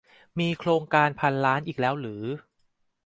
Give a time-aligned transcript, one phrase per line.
[0.39, 2.23] มีโครงการพันล้านอีกแล้วหรือ?